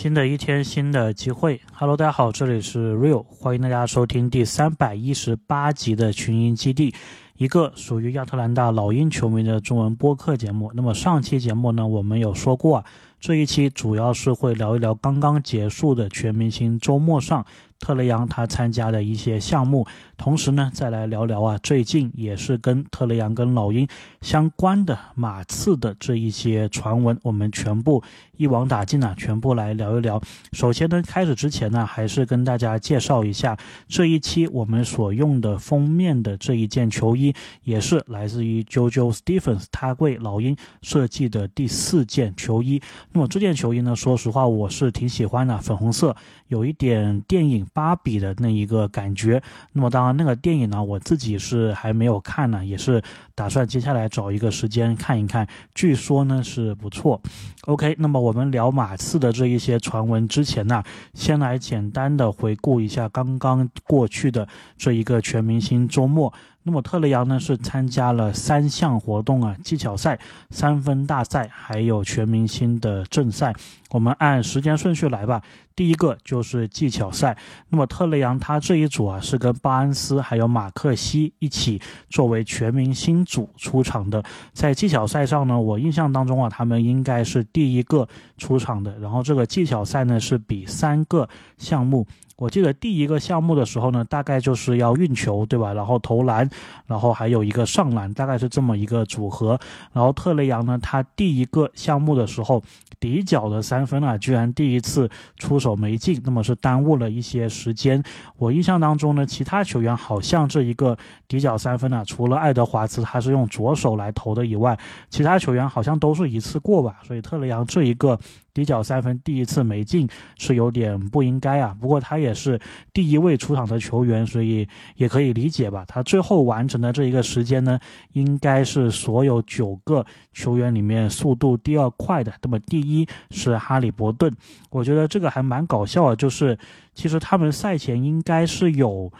[0.00, 1.60] 新的一天，新的机会。
[1.74, 6.94] Hello，大家好，这里是 Real，欢迎大家收听第三百一十八集的群英基地，
[7.36, 10.72] 一个属于亚特兰大老鹰球迷的中文播客节目。
[10.74, 12.84] 那么上期节目呢，我们有说过啊，
[13.20, 17.44] 这一期主要是会聊一聊刚刚结束的全明星周末上。
[17.80, 19.86] 特雷杨他参加的一些项目，
[20.16, 23.88] 同时呢，再来聊聊啊，最近也是跟特雷杨跟老鹰
[24.20, 28.02] 相关的马刺的这一些传闻，我们全部
[28.36, 30.20] 一网打尽啊，全部来聊一聊。
[30.52, 33.56] 首先呢，开始之前呢，还是跟大家介绍一下
[33.88, 42.80] 这一期我们所用的封面的这一件球衣，也是来自于 JoJo Stephens 他为老鹰设计的第四件球衣。
[43.12, 46.14] 那么这件球衣呢，说实话我是挺喜欢的，粉红色，
[46.48, 47.66] 有一点电影。
[47.72, 49.42] 芭比的那一个感觉，
[49.72, 53.02] 那么当然那个电影呢，我自己是还没有看呢，也是
[53.34, 55.46] 打算接下来找一个时间看一看。
[55.74, 57.20] 据说呢是不错。
[57.66, 60.82] OK，那么我们聊马刺的这一些传闻之前呢，
[61.14, 64.46] 先来简单的回顾一下刚刚过去的
[64.76, 66.32] 这一个全明星周末。
[66.62, 70.18] 那么特雷杨呢是参加了三项活动啊，技巧赛、
[70.50, 73.54] 三分大赛，还有全明星的正赛。
[73.90, 75.42] 我们按时间顺序来吧。
[75.74, 77.36] 第一个就是技巧赛。
[77.70, 81.80] 那么特雷杨他这一组啊是跟巴恩斯还有马克西一起
[82.10, 84.22] 作为全明星组出场的。
[84.52, 88.98] 在技巧赛上呢，我印象当中啊，他们应该是第一个出场的。
[88.98, 92.06] 然后这个技巧赛呢是比三个项目。
[92.40, 95.74] 我记得第一个项目的时候呢，大概就是要运球，对吧？
[95.74, 96.48] 然后投篮，
[96.86, 99.60] 然后还有一个上篮，大概是这么一个组合。
[99.92, 102.62] 然后特雷杨呢，他第一个项目的时候，
[102.98, 108.02] 底角的三分啊，居然第一次出手没进，那么是耽误了一些时间。
[108.38, 110.96] 我印象当中呢，其他球员好像这一个
[111.28, 114.78] 底角三分啊，除了爱德华兹他是用左手来投的以外，
[115.10, 117.00] 其他球员好像都是一次过吧。
[117.06, 118.18] 所以特雷杨这一个。
[118.52, 122.60] 底角三分第一次没进是有点不应该啊，不过他也是
[122.92, 125.84] 第一位出场的球员，所以也可以理解吧。
[125.86, 127.78] 他最后完成的这一个时间呢，
[128.12, 132.32] 应该是所有九个球员里面速度第二快的。
[132.42, 134.34] 那么第一是哈利伯顿，
[134.70, 136.58] 我觉得这个还蛮搞笑的，就是
[136.94, 139.12] 其实他们赛前应该是有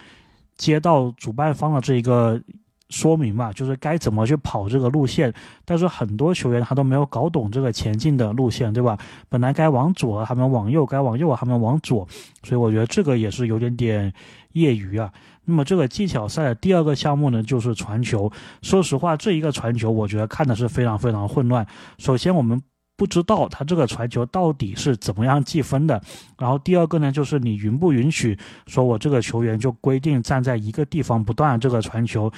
[0.56, 2.40] 接到主办方的这一个。
[2.90, 5.32] 说明吧，就是该怎么去跑这个路线，
[5.64, 8.98] 但是很多球员他都没有搞懂这个前进的路线，对吧？
[9.28, 12.06] 本来该往左，他们往右；该往右，他们往左。
[12.42, 14.12] 所以我觉得这个也是有点点
[14.52, 15.10] 业余啊。
[15.44, 18.30] 那么这个技巧赛的第二个项目呢，就是传球。
[18.62, 21.66] 说实话，这一个传球，我觉得看的是非常非常混乱。
[21.98, 22.60] 首先，我们
[22.96, 26.00] 不知道他这个传球到底是怎么样计分的。
[26.38, 28.36] 然后第二个呢，就是你允不允许
[28.66, 32.30] 说我这个球员就规定站在一个地方不断这个传球。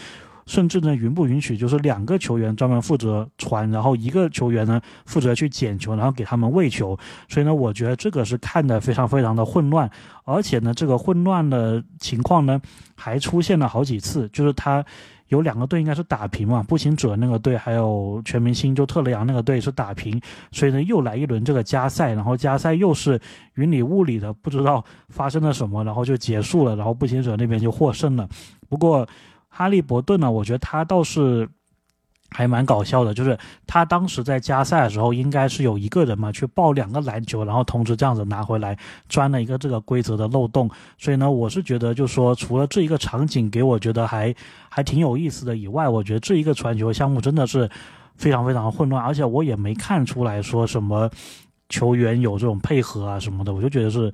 [0.46, 6.98] 甚至呢，允不允许就是两个球员专门负责传，然后一个球员呢负责去捡球，然后给他们喂球。
[7.28, 9.90] 所以呢，我觉得这个是看的非常非常的混乱，
[10.24, 12.60] 而且呢，这个混乱的情况呢
[12.94, 14.84] 还出现了好几次，就是他
[15.28, 20.20] 有两个队应该是打平嘛，步行者那个队还有全明星就特雷杨那个队是打平，
[20.50, 23.18] 所以呢又来一轮这个加赛，然后加赛又是
[23.54, 28.28] 云里雾里的，不知道发生了什么，然后就结束了，然后步行者那边就获胜了。
[28.68, 29.06] 不过。
[29.54, 30.30] 哈利伯顿呢？
[30.30, 31.46] 我觉得他倒是
[32.30, 38.74] 还蛮搞笑的，就是他当时在加赛的时候，应该是有一个人嘛去抱两个篮球，然后同时这样子拿回来，
[39.10, 40.70] 钻了一个这个规则的漏洞。
[40.96, 44.34] 所以呢，我是觉得，就说除了这一个场景给我觉得还
[44.70, 47.70] 还挺有意思的以外，我觉得这一个传球项目真的是
[48.16, 51.10] 非常非常混乱，而且我也没看出来说什么
[51.68, 54.10] 球员有这种配合啊什么的，我就觉得是。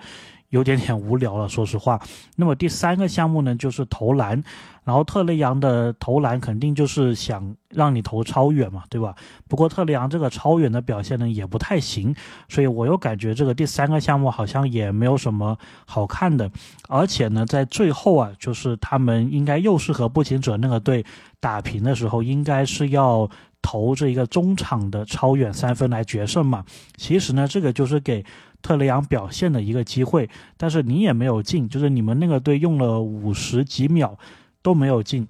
[0.51, 2.01] 有点点无聊了，说实话。
[2.37, 4.43] 那么第三个项目呢，就是投篮。
[4.85, 9.15] 然后特雷杨的投篮肯定就是想让你投超远嘛，对吧？
[9.47, 12.15] 不过特雷杨这个超远的表现呢，也不太行。
[12.49, 16.51] 所以我又感觉这个第三个项目好像也没有什么好看的。
[16.89, 21.05] 而且呢，在最后啊，就是他们应该又是和步行者那个队
[21.39, 23.29] 打平的时候，应该是要
[23.61, 26.65] 投这一个中场的超远三分来决胜嘛。
[26.97, 28.25] 其实呢，这个就是给。
[28.60, 34.19] 特雷杨表现的一个机会，但是你也没有进，就是你们那个队用了五十几秒
[34.62, 35.26] 都没有进，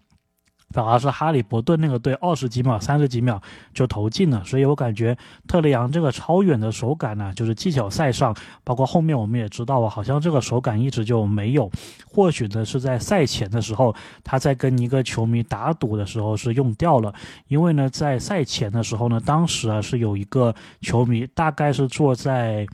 [0.70, 3.40] 反而是哈利伯顿那个队二十几秒、三十几秒
[3.72, 4.42] 就投进了。
[4.44, 5.16] 所以我感觉
[5.46, 8.34] 特雷杨这个超远的手感呢，就是技巧赛上，
[8.64, 11.70] 包括后面我们也知道啊，好像这个手感一直就没有。
[12.06, 13.94] 或许呢是在赛前的时候，
[14.24, 17.14] 他在跟一个球迷打赌的时候是用掉了，
[17.46, 22.66] 因为呢在赛前的时候呢，当时啊是有一个球迷，大概是坐在。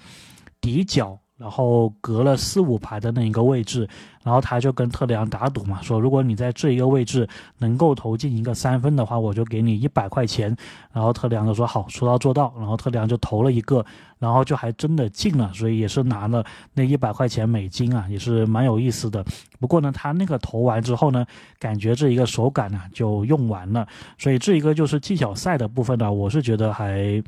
[0.64, 3.86] 底角，然后隔了四五排的那一个位置，
[4.22, 7.28] 然后他就跟特雷杨打赌嘛，说如果你在这一个位置
[7.58, 10.56] 能够投进一个三分的话，我就给你一百块钱。
[10.90, 12.54] 然后特雷杨就说好，说到做到。
[12.56, 13.84] 然后特雷杨就投了一个，
[14.18, 19.22] 然后就还真的进了，所以也是拿了那一百块钱美金啊，也是蛮有意思的。
[19.60, 21.26] 不过呢，他那个投完之后呢，
[21.58, 27.22] 感觉这一个手感呢就用完了，所以这一个就是技巧赛的部分呢，我是觉得还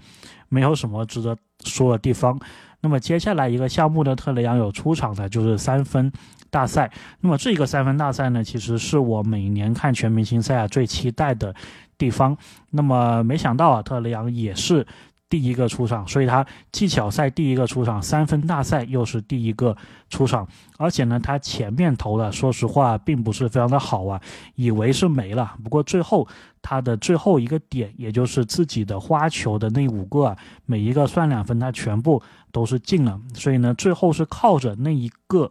[0.49, 2.39] 没有什么值得说的地方。
[2.87, 6.13] 那么接下来一个项目呢，特雷杨有出场的就是三分
[6.51, 6.89] 大赛。
[7.19, 11.53] 那么这个三分大赛呢，其实是我每年看全明星赛啊最期待的
[11.99, 12.37] 地方。
[12.71, 14.87] 那么没想到啊，特雷杨也是。
[15.29, 19.77] 第一个出场，所以他技巧赛第一个出场，三分大赛又是第一个
[20.09, 20.47] 出场，
[20.79, 24.21] 而且呢，他前面投的，说实话并不是非常的好啊，
[24.55, 26.29] 以为是没了，不过最后
[26.69, 32.21] 他的最后一个点，也就是自己的花球的那五个啊，每一个算两分，他全部
[32.51, 35.49] 都是进了，所以呢，最后是靠着那一个。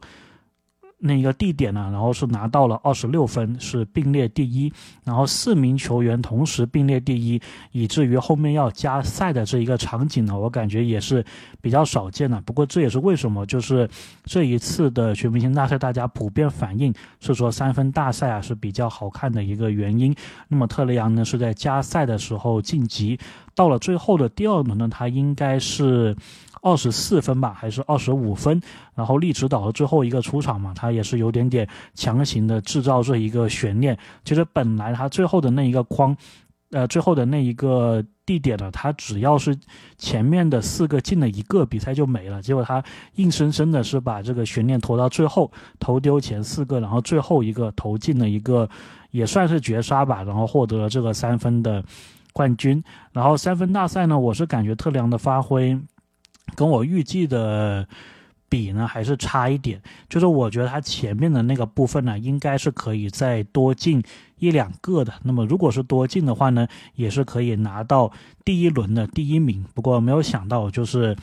[1.07, 4.73] 那一个地点呢，然后是拿到了二十六分，是并列第一。
[5.03, 7.39] 然后四名球员同时并列第一，
[7.71, 11.23] 以至于后面要加赛的这一个场景呢，我感觉也是
[11.61, 12.41] 比较少见的。
[12.41, 13.87] 不过这也是为什么，就是
[14.23, 20.15] 这一次的全明星大赛，大家普遍反映是说三分大赛啊是比较好看的一个原因。
[20.47, 23.19] 那么特雷杨呢是在加赛的时候晋级，
[23.53, 26.15] 到了最后的第二轮呢，他应该是。
[26.65, 28.59] 二十四分吧，还是二十五分？
[28.95, 33.95] 然后利指导的最后一个出场嘛，他也是有点点强行的制造这一个悬念。
[34.23, 36.17] 其实本来他最后的那一个框，
[36.71, 39.55] 呃，最后的那一个地点呢，他只要是
[39.99, 42.41] 前面的四个进了一个，比赛就没了。
[42.41, 42.83] 结果他
[43.17, 48.67] 硬生生的是把这个悬念拖到最后，投丢前四个，然后最后一个投进了一个，
[49.11, 51.83] 也算是绝杀吧，然后获得了这个三分的
[52.33, 52.83] 冠军。
[53.11, 55.79] 然后三分大赛呢，我是感觉特良的发挥。
[56.55, 57.87] 跟我预计的
[58.47, 59.81] 比呢，还是差一点。
[60.07, 64.03] 就是我觉得他前面的那个部分呢，应该是可以再多进
[64.37, 65.13] 一两个的。
[65.23, 68.11] 那么如果是多进的话呢，也是可以拿到
[68.43, 69.65] 第一轮的第一名。
[69.73, 71.15] 不过没有想到，就是。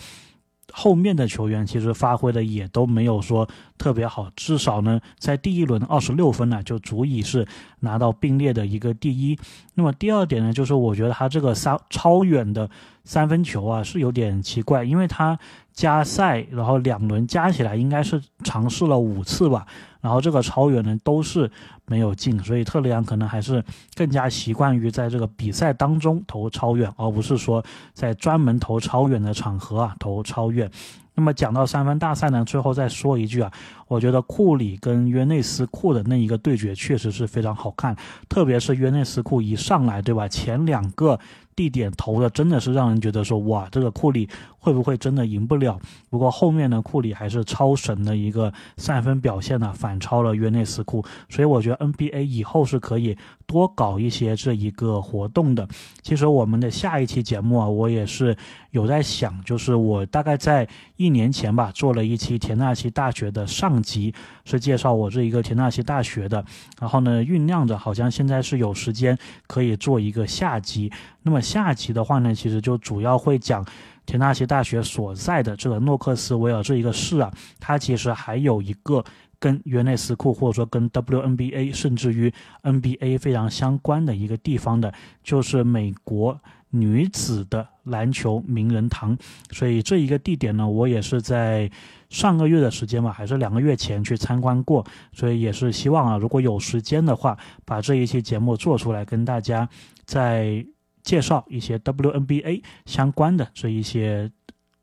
[0.73, 3.49] 后面的球员其实发挥的也都没有说
[3.79, 7.47] 特别好，至少呢，在第一轮二十六分呢，就足以是
[7.81, 9.39] 拿到并列的一个第一。
[9.75, 12.69] 那么第二点呢，就是我觉得他这个三超远的
[13.05, 15.39] 三分球啊，是有点奇怪，因为他
[15.73, 19.67] 加赛，然后两轮加起来应该是尝试了五次吧。
[20.01, 21.49] 然后这个超远呢都是
[21.87, 23.63] 没有进，所以特雷杨可能还是
[23.95, 27.65] 更加习惯于在这个比赛当中投超远，而不是说
[27.95, 30.69] 在专门投超远的场合啊投超远。
[31.15, 33.53] 那么讲到三分大赛呢，最后再说一句啊，
[33.87, 37.95] 我觉得库里跟约内斯库的那一个对决确实是非常好看，
[38.29, 40.27] 特别是约内斯库一上来，对吧？
[40.27, 41.19] 前两个。
[41.55, 44.27] 地点投的真的是让人觉得说哇，这个库里
[44.63, 45.77] 会不会真的赢不了？
[46.09, 51.05] 不过后面呢，库里还是超神的一个三分表现呢，反超了约内斯库。
[51.29, 55.67] 所以我觉得 NBA 以后是可以多搞一些这一个活动的。
[56.01, 58.37] 其实我们的下一期节目啊，我也是
[58.71, 64.15] 有在想，就是我大概在一年前吧，做了一期田纳西大学的上集，
[64.45, 66.45] 是介绍我这一个田纳西大学的。
[66.81, 69.19] 然后呢，酝酿着，好像现在是有时间
[69.49, 70.93] 可以做一个下集。
[71.25, 73.65] 那么下集的话呢，其实就主要会讲
[74.05, 79.05] 田纳西大学所在的这个诺克斯维尔这一个市啊，它其实还有一个
[79.39, 82.33] 跟约内斯库或者说跟 WNBA 甚至于
[82.63, 86.41] NBA 非常相关的一个地方的，就是美国
[86.71, 89.17] 女子的篮球名人堂。
[89.51, 91.71] 所以这一个地点呢，我也是在
[92.09, 99.69] 上个月的时间嘛，还是两个月前去参观过，所以也是希望啊，如果有时间的话，把这一期节目做出来跟大家
[100.05, 100.65] 在。
[101.03, 104.31] 介绍一些 WNBA 相关的这一些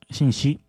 [0.09, 0.59] 信息。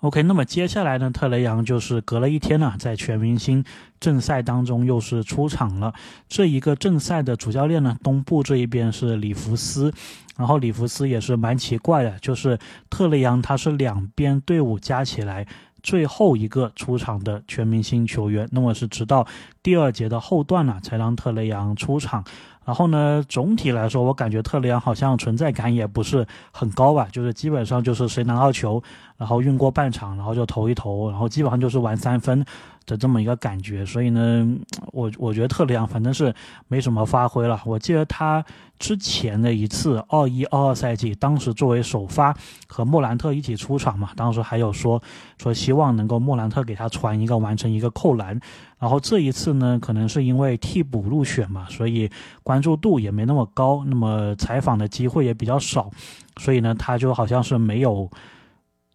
[0.00, 3.62] OK，那么接下来呢，特雷杨就是隔了一天呢，在全明星
[4.00, 5.92] 正赛当中又是出场了。
[6.26, 9.92] 这一个正赛的主教练呢，东部这一边是里弗斯，
[10.38, 12.58] 然后里弗斯也是蛮奇怪的，就是
[12.88, 15.46] 特雷杨他是两边队伍加起来
[15.82, 19.26] 最后一个出场的全明星球员，那么是直到
[19.62, 22.24] 第二节的后段呢，才让特雷杨出场。
[22.64, 28.82] 然后呢，总体来说，我感觉特里昂好像存在感也不是很高吧，就是基本上就是谁拿到球，
[29.16, 32.44] 然后运过半场，然后就投一投，然后基本上就是玩三分。
[32.90, 33.86] 的这么一个感觉。
[33.86, 34.46] 所以呢，
[34.92, 36.34] 我我觉得特里昂反正是
[36.68, 37.58] 没什么发挥了。
[37.64, 38.44] 我记得他
[38.78, 45.02] 之前的一次二一二二赛季，当时作为首发和莫兰特一起出场嘛，当时还有说
[45.38, 48.38] 说希望能够莫兰特给他传一个完成一个扣篮。
[48.78, 52.10] 然后这一次呢，可能是因为替补入选嘛，所以
[52.42, 55.90] 关注度也没那么高，那么采访的机会也比较少，
[56.38, 58.10] 所以呢，他就好像是没有。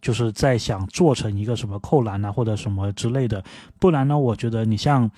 [0.06, 3.42] 就是在想做成一个什么扣篮啊或者什么之类的。
[3.80, 5.10] 不然呢，我觉得你像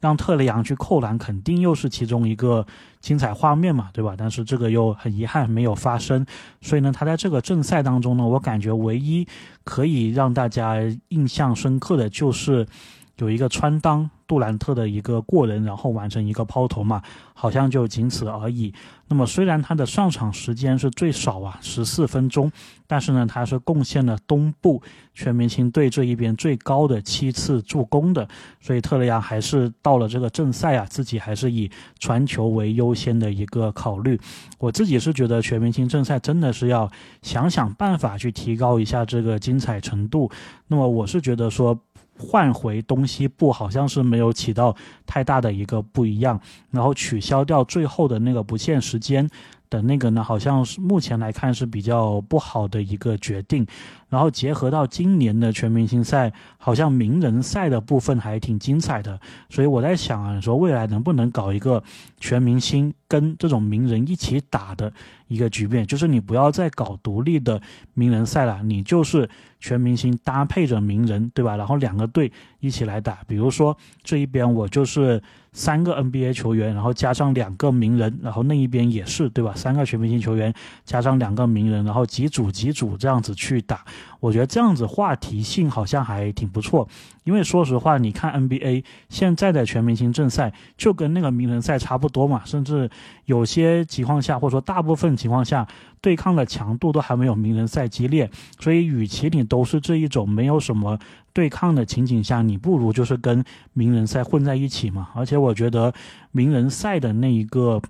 [0.00, 2.66] 让特雷杨去扣篮，肯定又是其中一个
[3.00, 4.16] 精彩画面嘛，对吧？
[4.18, 6.26] 但是这个又很遗憾没有发生。
[6.60, 9.24] 所以呢，他在这个正赛当中呢，我感觉唯一
[9.62, 10.78] 可以让大家
[11.10, 12.66] 印象深刻的就是。
[13.16, 17.02] 有一个穿裆杜兰特的一个过人，然后完成一个抛投嘛，
[17.32, 18.72] 好像就仅此而已。
[19.06, 22.50] 那么虽然他的上场时间是最少啊，十四分钟，
[22.86, 28.26] 但是呢，他是贡献了东部全明星队这一边最高的七次助攻的。
[28.60, 34.18] 所以特雷杨还是到了这个正赛啊，自己还是以传球为优先的一个考虑。
[34.58, 36.90] 我自己是觉得全明星正赛真的是要
[37.20, 40.30] 想想办法去提高一下这个精彩程度。
[40.66, 41.78] 那么我是觉得说。
[42.18, 44.74] 换回东西部好像是没有起到
[45.06, 46.40] 太大的一个不一样，
[46.70, 49.28] 然后取消掉最后的那个不限时间。
[49.70, 53.66] 的那个呢，好像是目前来看是比较不好的一个决定，
[54.14, 59.18] 然后结合到今年的全明星赛，好像名人赛的部分还挺精彩的，
[59.50, 61.82] 所以我在想啊，说未来能不能搞一个
[62.20, 64.92] 全明星跟这种名人一起打的
[65.26, 67.60] 一个局面，就是你不要再搞独立的
[67.94, 69.28] 名人赛了，你就是
[69.58, 71.56] 全明星搭配着名人，对吧？
[71.56, 72.30] 然后两个队
[72.60, 75.20] 一起来打，比如说这一边我就是。
[75.56, 79.52] 三个 NBA 球员，然后加上两个名人，然后那一边也是，对吧？
[79.54, 80.52] 三个全明星球员
[80.84, 83.84] 加上两个名人，然后几组几组这样子去打，
[84.20, 86.88] 我觉得这样子话题性好像还挺不错。
[87.24, 92.90] 因为说实话，你看 NBA 现在的全明星正赛就跟那个名人赛差不多嘛，甚至
[93.24, 95.66] 有些情况下，或者说大部分情况下，
[96.02, 98.30] 对抗的强度都还没有名人赛激烈。
[98.60, 100.98] 所以，与其你都是这一种没有什么。
[101.32, 105.08] 对抗的情景下，你不如就是跟名人赛混在一起嘛。
[105.14, 105.92] 而且我觉得
[106.30, 107.82] 名人赛的那一个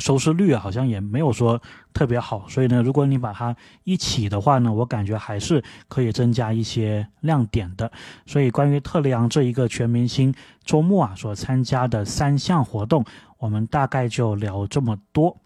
[0.00, 1.60] 收视率好像也没有说
[1.92, 3.54] 特别好，所以呢，如果你把它
[3.84, 7.92] 一起的话呢，我感觉还是可以增加一些亮点的。
[8.26, 13.04] 所以关于特雷杨这一个全明星周末啊所参加的三项活动，
[13.38, 15.36] 我们大概就聊这么多。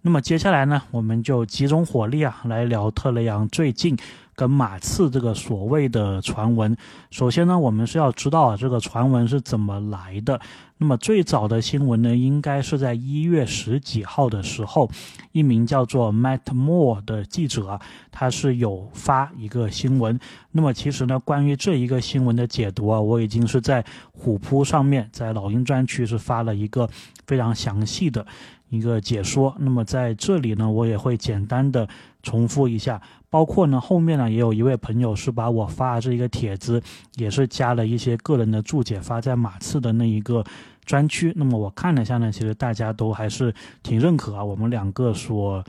[0.00, 3.96] 那么接下来呢，我们就集中火力啊来聊特雷杨最近。
[4.34, 6.76] 跟马刺这个所谓的传闻，
[7.10, 10.40] 首先呢，我们是要知道啊，这个传闻是怎么来的。
[10.78, 14.90] 那么最早的新闻呢，应该是在一月十几号的时候，
[15.30, 17.78] 一名叫做 Matt Moore 的记者，
[18.10, 20.18] 他是有发一个新闻。
[20.50, 26.88] 那么其实呢，关于这一个新闻的解读啊，我已经是在虎扑上面，在老鹰专区是发了一个
[27.26, 28.26] 非常详细的
[28.68, 29.54] 一个解说。
[29.60, 31.88] 那么在这里呢，我也会简单的
[32.22, 33.00] 重复一下。
[33.28, 36.82] 包括呢，后面呢也有一位朋友是把我发的这一个帖子，
[37.16, 40.44] 也是加了一些个人的注解，发在马刺的那一个
[40.84, 41.32] 专区。
[41.34, 45.64] 那么我看了一下呢，其实大家都还是挺认可啊，我们两个所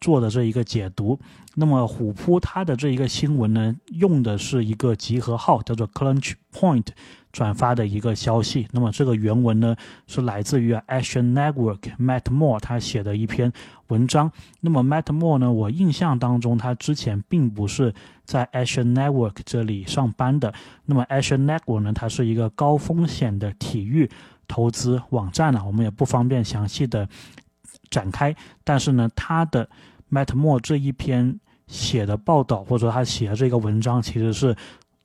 [0.00, 1.18] 做的这一个解读。
[1.54, 6.86] 那么虎扑它的这一个新闻呢，用的是一个集合号，叫做 Clutch Point。
[7.30, 9.76] 转发的一个消息，那么这个原文呢
[10.06, 13.52] 是来自于 Action Network Matt Moore 他写的一篇
[13.88, 14.32] 文章。
[14.60, 20.52] 那么 Matt Moore 呢，我印象当中他之前并不是在 Action Network 这里上班的。
[20.86, 24.10] 那么 Action Network 呢，它是一个高风险的体育
[24.48, 27.06] 投资网站呢，我们也不方便详细的
[27.90, 28.34] 展开。
[28.64, 29.68] 但是呢，他的
[30.10, 34.56] Matt Moore 这一篇写的报道，或者说他写的这个文章，其实是。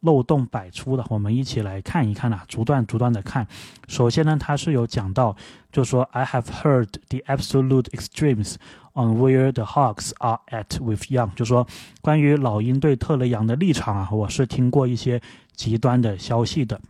[0.04, 3.48] 漏洞百出的，我们一起来看一看呐，逐段逐段的看。
[3.88, 5.34] 首先呢，他是有讲到，
[5.72, 8.56] 就说 I have heard the absolute extremes
[8.96, 11.66] on where the Hawks are at with Young，就说
[12.02, 15.22] 关于老鹰对特雷杨的立场啊，我是听过一些
[15.56, 16.82] 极端的消息的。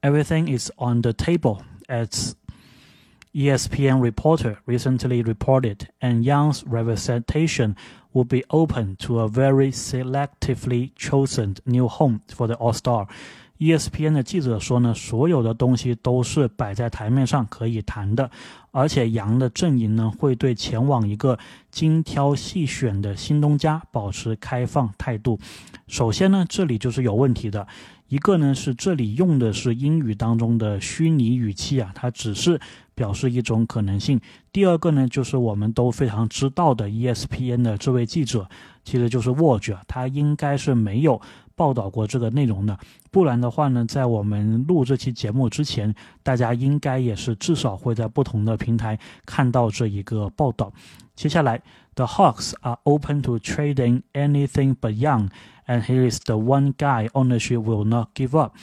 [0.00, 1.58] Everything is on the table,
[1.88, 2.32] as
[3.32, 7.76] ESPN reporter recently reported, and Young's representation
[8.12, 13.06] would be open to a very selectively chosen new home for the All Star。
[13.60, 18.28] ESPN 的记者说呢，所有的东西都是摆在台面上可以谈的，
[18.72, 21.38] 而且杨的阵营呢会对前往一个
[21.70, 25.38] 精挑细选的新东家保持开放态度。
[25.86, 27.66] 首先呢，这里就是有问题的。
[28.10, 32.60] 一个呢是这里用的是英语当中的虚拟语气啊，它只是
[32.92, 34.20] 表示一种可能性。
[34.52, 38.48] 第二个呢就是我们都非常知道的 ESPN 的这位记者，
[38.84, 41.20] 其实就是 w a t 啊，他应该是没有
[41.54, 42.76] 报道过这个内容的。
[43.12, 50.72] 不然的话呢，在我们录这期节目之前，大家应该也是至少会在不同的平台看到这一个报道。
[51.14, 51.62] 接下来
[51.94, 55.28] ，The Hawks are open to trading anything but Young。
[55.70, 58.54] And he is the one guy ownership will not give up。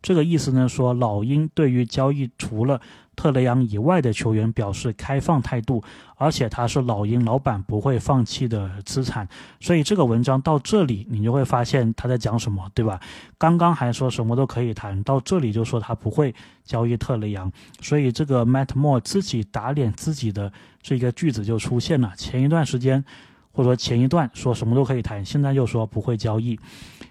[0.00, 2.80] 这个意思呢，说老鹰对于交易除了
[3.14, 5.82] 特雷杨以外的球员表示开放态度，
[6.16, 9.28] 而且他是老鹰老板不会放弃的资产。
[9.60, 12.98] 所以这个文章到这里，你就会发现他在讲什么，对吧？
[13.36, 17.52] 刚刚还说什么都可以谈，到这里就说他不会交易特雷杨。
[17.82, 20.50] 所以这个 Matt Moore 自己打脸自己的
[20.82, 22.12] 这个句子就出现了。
[22.16, 23.04] 前一段时间
[23.53, 26.59] 或者说前一段说什么都可以谈，现在又说不会交易。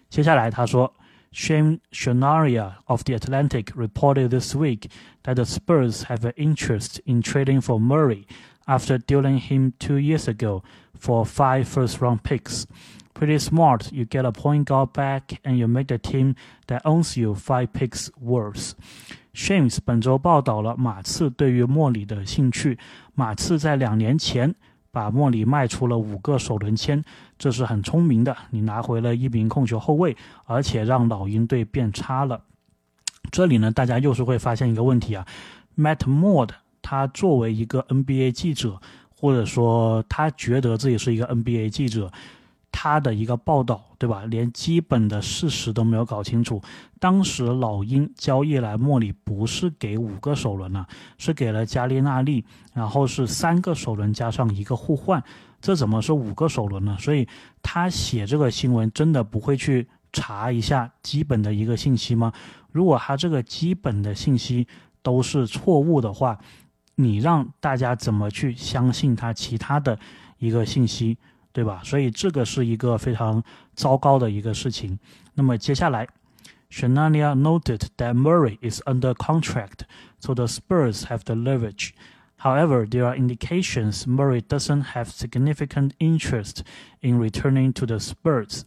[0.08, 0.92] 接下来他说。
[1.30, 4.88] Shane Shanaria of The Atlantic reported this week
[5.24, 8.24] that the Spurs have an interest in trading for Murray
[8.66, 10.62] after dealing him two years ago
[10.98, 12.64] for five first round picks.
[13.12, 16.34] Pretty smart, you get a point guard back and you make the team
[16.66, 18.72] that owns you five picks worse.
[19.34, 22.78] Shames 本周报道了马刺对于莫里的兴趣。
[23.14, 24.54] 马刺在两年前
[24.93, 27.03] 把莫里卖出了五个首轮签，
[27.39, 28.37] 这是很聪明的。
[28.51, 32.39] 你拿回了一名控球后卫，而且让老鹰队变差了。
[33.31, 35.25] 这里呢，大家又是会发现一个问题啊
[35.75, 36.49] ，Matt Moore
[36.83, 42.11] 他作为一个 NBA 记者，或者说他觉得自己是一个 NBA 记者。
[42.73, 44.25] 他的一个报道，对吧？
[44.25, 46.59] 连基本的事实都没有搞清楚。
[46.99, 50.85] 当时老鹰交易来莫里不是给五个首轮呢，
[51.19, 55.23] 是给了加利纳利，然后是三个首轮加上一个互换，
[55.61, 56.97] 这怎么是五个首轮呢？
[56.99, 57.27] 所以
[57.61, 62.33] 他写这个新闻真的不会去查一下基本的一个信息吗？
[62.71, 64.67] 如果他这个基本的信息
[65.03, 66.39] 都是错误的话，
[66.95, 69.97] 你让大家怎么去相信他其他的
[70.39, 71.17] 一个信息？
[71.53, 71.81] 对吧？
[71.85, 73.41] 所以这个是一个非常
[73.75, 74.97] 糟糕的一个事情。
[75.35, 76.07] 那么接下来
[76.71, 79.81] ，Shanania noted that Murray is under contract,
[80.19, 81.91] so the Spurs have the leverage.
[82.39, 86.63] However, there are indications Murray doesn't have significant interest
[86.99, 88.63] in returning to the Spurs.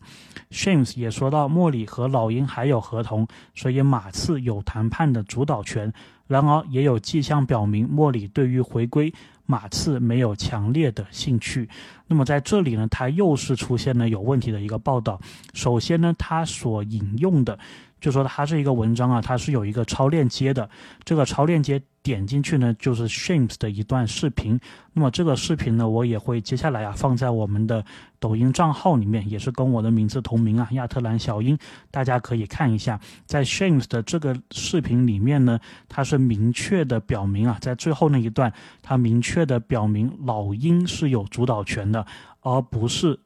[0.51, 5.93] Shames 也说到，莫里和老鹰还有合同，所以马刺有谈判的主导权。
[6.27, 9.13] 然而，也有迹象表明莫里对于回归
[9.47, 11.69] 马刺没有强烈的兴趣。
[12.07, 15.21] 那么在这里呢，他又是出现了有问题的一个报道。
[15.55, 17.59] 首先呢，他所引用的。
[18.07, 20.71] 就说它是一个文章啊，它是有一个超链接的。
[21.03, 24.61] 这个超链接点进去呢，就是 Shames 的一段视频。
[24.93, 27.85] 那么这个视频呢，我也会接下来啊放在我们的
[28.21, 31.59] 抖音账号里面，也是跟我的名字同名啊，亚特兰小鹰，
[31.91, 33.01] 大家可以看一下。
[33.25, 38.53] 在 Shames 的这个视频里面呢，他是明确的表明啊，在最后那一段，
[38.83, 42.07] 他明确的表明老鹰是有主导权的，
[42.43, 43.19] 而不是。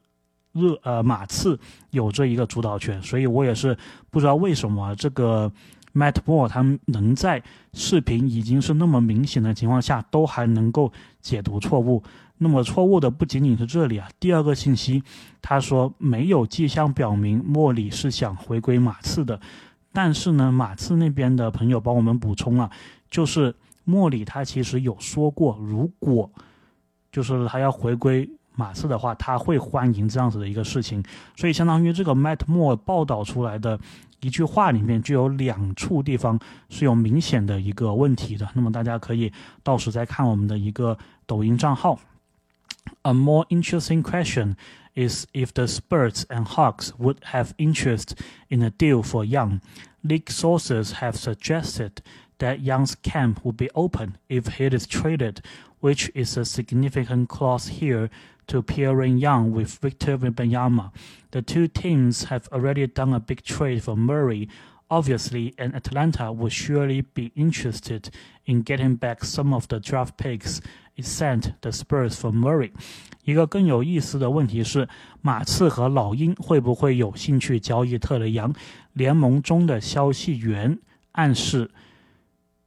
[0.53, 1.59] 热呃马刺
[1.91, 3.77] 有这一个主导权，所以我也是
[4.09, 5.51] 不知道为什么这个
[5.93, 7.41] Matt Moore 他们能在
[7.73, 12.03] 视频已经是那么明显的情况下，都还能够解读错误。
[12.37, 15.03] 那么错误的不仅仅是这里啊，第二个信息，
[15.41, 19.39] 他说没有迹象表明莫里是想回归马刺的，
[19.93, 22.69] 但是呢，马刺那边的朋友帮我们补充了，
[23.09, 26.29] 就是莫里他其实有说过，如果
[27.11, 28.29] 就是他要回归。
[28.55, 31.03] 马刺的话，他会欢迎这样子的一个事情，
[31.35, 33.79] 所以相当于这个 Matt Moore 报道出来的
[34.19, 38.47] 一句话里面就有两处地方是有明显的一个问题的。
[38.53, 39.31] 那么大家可以
[39.63, 41.99] 到时再看我们的一个抖音账号。
[43.03, 44.55] A more interesting question
[44.95, 48.15] is if the Spurs and Hawks would have interest
[48.49, 49.61] in a deal for Young.
[50.03, 52.01] League sources have suggested
[52.39, 55.41] that Young's camp would be open if he is traded,
[55.79, 58.09] which is a significant clause here
[58.46, 60.92] to pairing Young with Victor Wembanyama.
[61.32, 64.48] The two teams have already done a big trade for Murray.
[64.88, 68.08] Obviously, and Atlanta would surely be interested
[68.44, 70.60] in getting back some of the draft picks
[70.96, 72.70] it sent the Spurs for Murray.
[73.24, 74.88] 一个更有意思的问题是，
[75.20, 78.54] 马刺和老鹰会不会有兴趣交易特雷杨？
[78.92, 80.78] 联盟中的消息源
[81.12, 81.68] 暗示，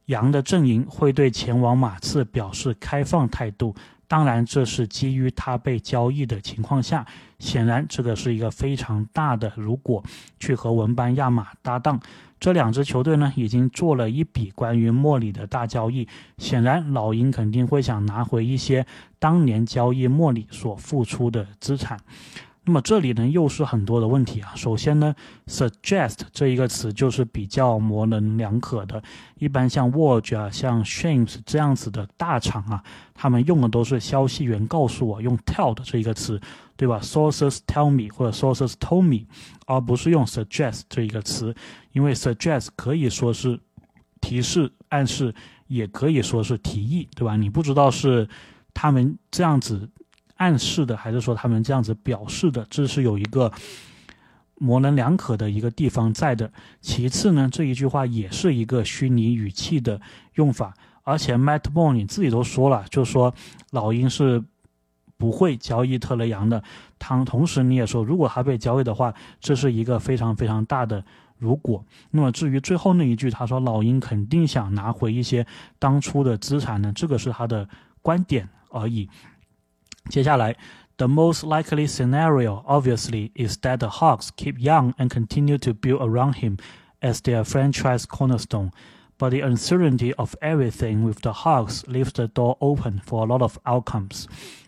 [0.08, 3.74] 杨的阵营会对前往马刺表示开放态度。
[4.15, 7.05] 当然，这是基于他被交易的情况下。
[7.41, 9.53] 显然，这个是一个非常大的。
[9.57, 10.05] 如果
[10.39, 11.99] 去和文班亚马搭档，
[12.39, 16.07] 这两支球队呢，已经做了一笔关于莫里的大交易。
[16.39, 18.87] 显然，老鹰肯定会想拿回一些
[19.19, 21.99] 当年交易莫里所付出的资产。
[22.67, 24.53] 那么这里呢，又是很多的问题啊。
[24.55, 25.15] 首先呢
[25.47, 29.03] ，suggest 这一个词就是比较模棱两可的。
[29.37, 36.41] 一般像 Word 啊，像 Shames 这样子的大厂啊，他们用的都是消息源告诉我，用 tell 的这一个词，
[36.75, 39.27] 对吧？Sources tell me 或者 Sources told me，
[39.67, 41.55] 而不是用 suggest 这一个词，
[41.93, 43.61] 因为 suggest 可以说是
[44.23, 45.35] 提示、暗示，
[45.67, 47.37] 也可以说是提议，对吧？
[47.37, 48.27] 你不知道是
[48.73, 49.91] 他们这样子。
[50.37, 53.53] 暗示的，还是说他们这样子表示的，这是有一个
[54.57, 56.51] 模棱两可的一个地方在的。
[56.81, 60.01] 其次呢，这一句话也是一个虚拟语气的
[60.35, 63.35] 用法，而且 Matt Moore 你自己都说了，就说
[63.71, 64.43] 老鹰是
[65.17, 66.63] 不会交易特雷杨的。
[66.99, 71.05] 同同时你也说，如果他被交易的话，这是一个非常非常大的
[71.39, 71.85] 如果。
[72.11, 75.47] 那么至于最后那一句，他说老鹰肯定想拿回一些
[75.79, 77.69] 当初的资产呢，这个是他的
[78.03, 79.09] 观点而已。
[80.10, 80.56] 接下来。
[80.98, 86.40] The most likely scenario, obviously, is that the Hawks keep Young and continue to build around
[86.40, 86.58] him
[87.00, 88.72] as their franchise cornerstone.
[89.18, 93.42] But the uncertainty of everything with the Hawks leaves the door open for a lot
[93.42, 94.26] of outcomes.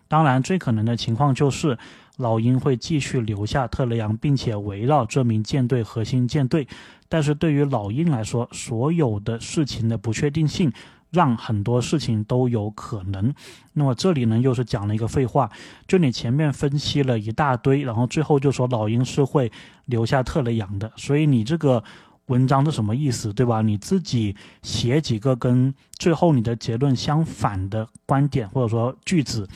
[0.08, 1.78] 当然，最可能的情况就是
[2.16, 6.66] 老鹰会继续留下特雷杨，并且围绕这名舰队核心舰队。
[7.10, 10.72] 但是对于老鹰来说，所有的事情的不确定性
[11.17, 13.33] 让很多事情都有可能。
[13.73, 15.49] 那么这里呢，又是讲了一个废话。
[15.87, 19.51] 就你前面分析了一大堆，然后最后就说老鹰是会
[19.85, 21.83] 留下特雷杨的，所以你这个
[22.27, 23.63] 文章是什么意思，对吧？
[23.63, 29.47] 你自己写几个跟最后你的结论相反的观点或者说句子，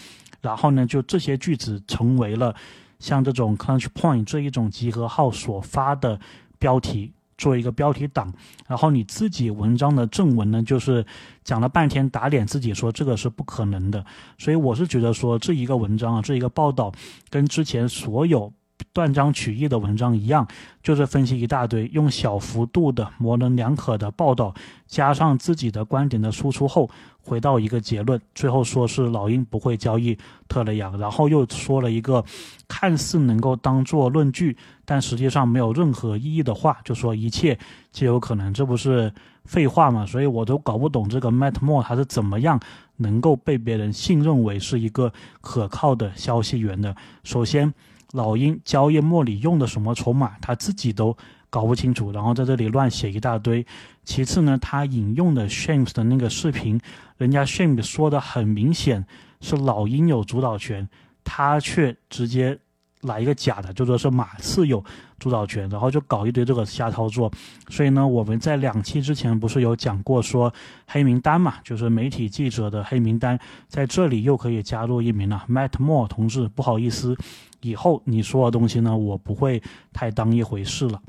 [0.41, 2.55] 然后呢，就这些句子成为了
[2.97, 6.19] 像这种 Crunch Point 这一种集合号所发的
[6.57, 7.13] 标题。
[7.41, 8.31] 做一个标题党，
[8.67, 11.03] 然后你自己文章的正文呢，就是
[11.43, 14.05] 讲了半天打脸自己，说这个是不可能的。
[14.37, 16.93] 所以我是觉得说这一个文章啊，这一个报道
[17.31, 18.53] 跟之前所有。
[18.93, 20.45] 断章取义的文章一样，
[20.83, 24.53] 就是分析一大堆，用小幅度的模棱两可的报道，
[24.85, 26.89] 加上自己的观点的输出后，
[27.23, 30.17] 回到一个结论，最后说是老鹰不会交易
[30.49, 32.23] 特雷杨，然后又说了一个
[32.67, 37.57] 看似能够当做论据，但实际上没有任何意义的话，就说一切
[37.91, 39.13] 皆有可能，这不是
[39.45, 40.05] 废话吗？
[40.05, 42.59] 所以我都搞不懂这个 Matt Moore 他是怎么样
[42.97, 46.93] 能够被别人信任为是一个可靠的消息源的。
[47.23, 47.73] 首先。
[48.13, 51.15] 老鹰交易莫里用的什么筹码，他自己都
[51.49, 53.65] 搞不清楚，然后在这里乱写一大堆。
[54.03, 56.79] 其次呢，他引用的 Shames 的那个视频，
[57.17, 59.05] 人家 Shames 说的很明显
[59.39, 60.87] 是老鹰有主导权，
[61.23, 62.59] 他却直接。
[63.01, 64.85] 来一个假的，就说是马刺有
[65.17, 67.31] 主导权，然后就搞一堆这个瞎操作。
[67.67, 70.53] 所以呢，我们在两期之前不是有讲过说
[70.85, 77.17] 黑名单嘛，就是媒体记者的黑名单，在这里又可以加入一名了，Matt Moore 同志，不好意思，
[77.61, 79.61] 以后你说的东西呢，我不会
[79.93, 81.01] 太当一回事了。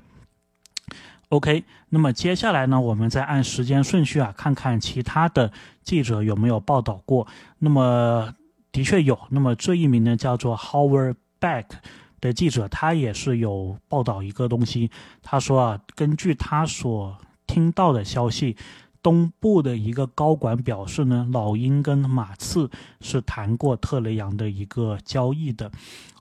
[1.28, 7.26] OK，那么接下来呢，我们再按时间顺序啊，看看其他的记者有没有报道过。
[7.58, 8.34] 那么
[8.70, 11.16] 的确有，那么这一名呢叫做 Howard。
[11.42, 11.64] Back
[12.20, 14.92] 的记者，他也是有报道一个东西。
[15.24, 18.56] 他说啊，根据他所听到的消息，
[19.02, 25.70] 东部的一个高管表示呢，老鹰跟马刺是谈过特雷杨的一个交易的。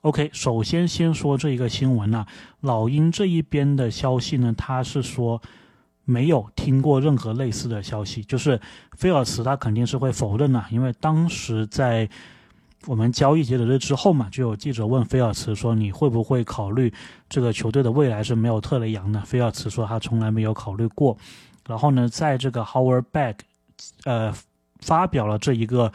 [0.02, 2.26] OK，首先先说这一个新闻啊，
[2.60, 5.40] 老鹰这一边的消息呢，他是说
[6.04, 8.60] 没有听过任何类似的消息，就是
[8.96, 12.08] 菲尔茨他肯定是会否认了，因为当时在。
[12.88, 16.92] 我们交易截止日之后嘛，就有记者问菲尔茨说：“你会不会考虑
[17.28, 21.16] 这个球队的未来是没有特雷杨的？”菲尔茨说：“他从来没有考虑过。”
[21.66, 23.36] 然后呢，在这个 Howard Bag，
[24.04, 24.32] 呃，
[24.80, 25.92] 发表了这一个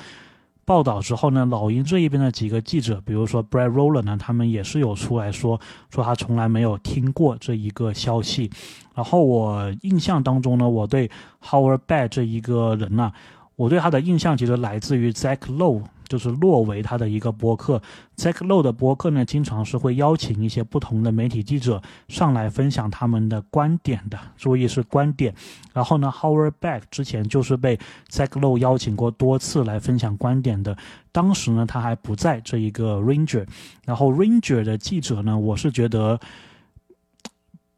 [0.65, 8.51] 报道之后呢，老鹰这一边的几个记者，比如说 Brad Roller 呢，他们也是有出来说，说他从来没有听过这一个消息。
[8.93, 11.09] 然后我印象当中呢，我对
[11.41, 13.11] Howard Bag 这一个人呢，
[13.55, 15.83] 我对他的印象其实来自于 Zach Lowe。
[16.07, 17.81] 就是洛维他的一个博客
[18.15, 25.33] ，Zack Low 的博客呢，经常是会邀请一些不同的媒体记者上来分享他们的观点的，注意是观点。
[25.73, 27.77] 然后呢，Howard Beck 之前就是被
[28.09, 30.77] Zack Low 邀请过多次来分享观点的，
[31.11, 33.45] 当时呢他还不在这一个 Ranger。
[33.85, 36.19] 然后 Ranger 的记者呢，我是觉得。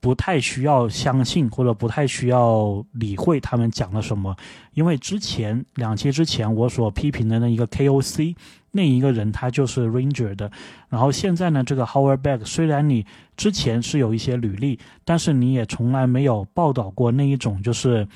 [0.01, 4.35] 不太需要相信或者不太需要理会他们讲了什么，
[4.73, 8.35] 因为之前两期之前我所批评的那一个 KOC
[8.71, 10.51] 那一个人他就是 Ranger 的，
[10.89, 18.07] 然后现在呢这个 Howard Beck 虽然你之前是有一些履历，但是你也从来没有报道过那一种就是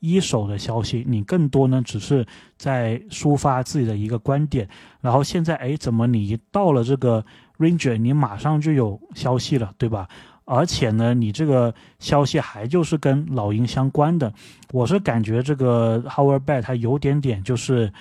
[0.00, 2.26] 一手的消息，你更多呢只是
[2.58, 4.68] 在抒发自己的一个观点，
[5.00, 7.24] 然后现在哎怎么你一到了这个
[7.58, 10.08] Ranger 你马上就有消息了，对吧？
[10.44, 14.32] 而且呢，你这个消息还就是跟老鹰相关的，
[14.72, 17.92] 我是感觉这个 Howard Back 他有点点就是，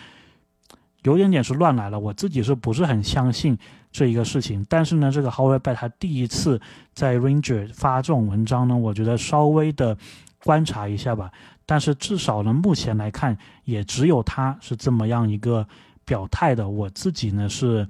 [1.04, 1.99] 有点点是乱来了。
[1.99, 3.56] 我自己是不是很相信
[3.91, 4.65] 这一个事情？
[4.67, 6.60] 但是呢，这个 Howard Back 他第一次
[6.93, 9.95] 在 Ranger 发这种文章呢，我觉得稍微的
[10.43, 11.32] 观察一下吧。
[11.67, 15.67] 但是至少呢，目前来看，也只有他是这么样一个
[16.04, 16.67] 表态的。
[16.67, 17.88] 我自己呢是。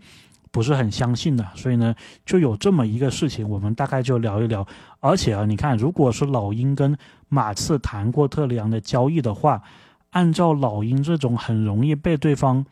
[0.52, 4.66] 不是很相信的，所以呢，就有这么一个事情，我们大概就聊一聊。
[5.00, 9.62] 而且啊，你看，如果是老鹰跟马刺谈过特里昂的交易的话，
[10.12, 12.66] 按照老鹰这种很容易被对方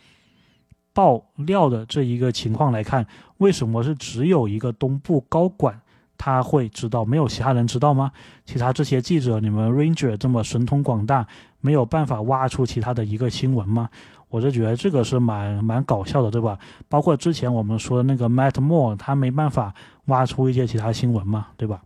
[0.93, 3.05] 爆料的这一个情况来看，
[3.37, 5.79] 为什么是只有一个东部高管
[6.17, 8.11] 他会知道，没有其他人知道吗？
[8.45, 11.27] 其他这些记者，你们 Ranger 这么神通广大，
[11.61, 13.89] 没有办法挖出其他的一个新闻吗？
[14.29, 16.59] 我就觉得这个是蛮蛮搞笑的，对吧？
[16.89, 19.73] 包括之前我们说的那个 Matt Moore，他没办法
[20.07, 21.81] 挖出一些其他新闻嘛，对吧？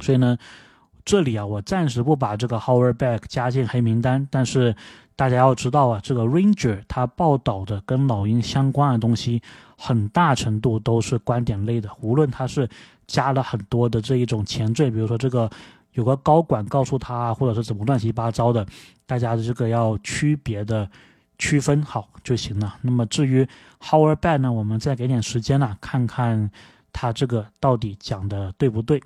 [0.00, 0.36] 所以呢，
[1.04, 4.76] 这里啊，我暂时不把这个 Howard Beck 加进黑名单，但是
[5.16, 9.40] 大家要知道啊，这个 Ranger 他报道的跟老鹰相关的东西，
[9.78, 12.68] 很大程度都是观点类的，无论他是
[13.06, 15.50] 加了很多的这一种前缀，比如说这个
[15.92, 18.66] 有个高管告诉他，或者是怎么乱七八糟的，
[19.06, 20.88] 大家的这个要区别的。
[21.38, 22.76] 区分好就行了。
[22.82, 23.44] 那么至于
[23.80, 26.48] Howard Bad 呢，我们再给点时间呢，看看
[26.92, 29.02] 他这个到底讲的对不对。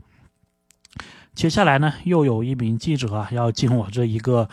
[1.35, 4.51] 接下来呢，又有一名记者啊要进我这一个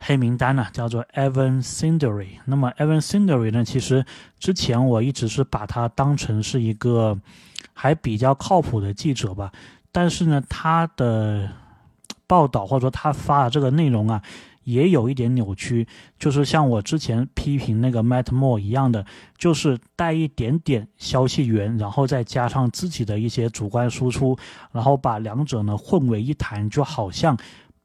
[0.00, 2.38] 黑名单呢，叫做 Evan Cindery。
[2.46, 4.06] 那么 Evan Cindery 呢，其实
[4.38, 7.18] 之前我一直是把他当成是一个
[7.78, 9.52] 还比较靠谱的记者吧，
[9.92, 11.50] 但是呢，他的
[12.26, 14.22] 报道或者说他发的这个内容啊。
[14.66, 15.86] 也有一点扭曲，
[16.18, 19.06] 就是像我之前批评那个 Matt Moore 一样的，
[19.38, 24.36] 就是带一点点消息源，然后再加上自己的一些主观输出，
[24.72, 27.38] 然后把两者呢混为一谈，就好像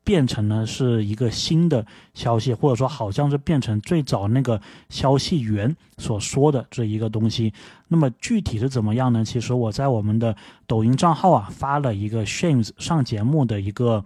[0.04, 7.54] 变成了是一个新的消息，或者说好像是变成最早那个消息源所说的这一个东西。
[7.88, 9.24] 那么具体是怎么样呢？
[9.24, 10.36] 其实我在我们的
[10.68, 14.04] 抖音账号啊发了一个 Shames 上节目的一个。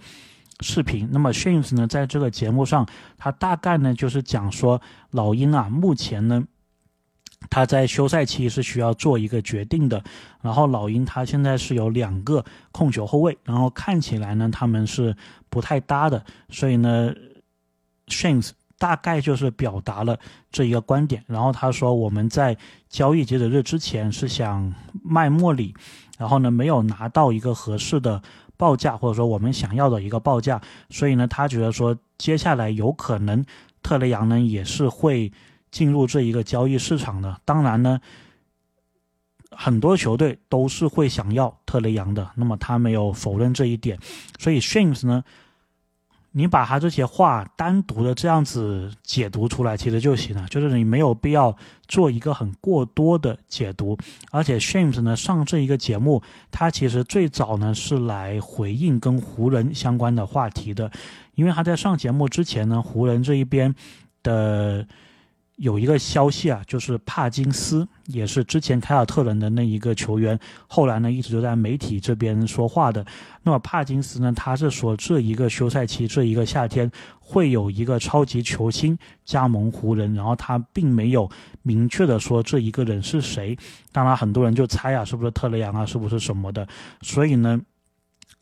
[0.62, 4.82] 视频，那么 Shames 呢，在这个节目上，他大概呢就是讲说，
[5.12, 6.46] 老鹰啊，目前呢，
[7.50, 10.04] 他在休赛期是需要做一个决定的，
[10.42, 15.16] 然后老鹰他现在是有两个控球后卫，然后看起来呢他们是
[15.50, 17.14] 不太搭的，所以呢
[18.08, 20.20] ，Shames 大概就是表达了
[20.52, 22.58] 这一个观点，然后他说我们在
[22.90, 25.74] 交易截止日之前是想卖莫里，
[26.18, 28.22] 然后呢没有拿到一个合适的。
[28.58, 33.44] 报价或者说我们想要的一个报价，所以呢，他觉得说接下来有可能
[33.84, 35.30] 特雷杨呢也是会
[35.76, 37.42] 进入这一个交易市场的。
[37.44, 38.00] 当然呢，
[39.52, 44.00] 很多球队都是会想要特雷杨的，那么他没有否认这一点，
[44.40, 45.22] 所以 Shames 呢。
[46.38, 51.56] 你把他这些话单独的这样子解读出来，其实就行了，就是你没有必要
[51.88, 53.98] 做一个很过多的解读。
[54.32, 60.92] 而且 Shames 呢上这一个节目，他其实最早呢是来回应跟湖人相关的话题的，
[61.36, 63.74] 因为他在上节目之前呢，湖人这一边
[64.22, 64.86] 的。
[65.58, 70.38] 有一个消息啊，就是帕金斯也是之前凯尔特人的那一个球员，
[70.68, 73.06] 后来呢一直就在媒体这边说话的。
[73.44, 81.30] 那么帕金斯呢，他是说这一个休赛期，这一个夏天会有一个超级球星加盟湖人，然后他并没有
[81.62, 83.58] 明确的说这一个人是谁。
[83.94, 86.68] 当然很多人就猜啊，是不是特雷杨啊，是不是什么的？
[87.02, 87.62] 所以呢，